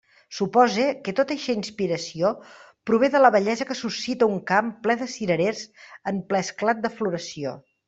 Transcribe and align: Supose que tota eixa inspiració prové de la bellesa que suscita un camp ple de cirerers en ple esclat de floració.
Supose 0.35 0.85
que 1.07 1.13
tota 1.19 1.35
eixa 1.35 1.55
inspiració 1.59 2.31
prové 2.91 3.11
de 3.17 3.21
la 3.21 3.31
bellesa 3.37 3.69
que 3.73 3.77
suscita 3.83 4.31
un 4.33 4.41
camp 4.53 4.73
ple 4.89 4.97
de 5.05 5.11
cirerers 5.19 5.63
en 6.15 6.25
ple 6.33 6.45
esclat 6.49 6.85
de 6.89 6.95
floració. 6.99 7.57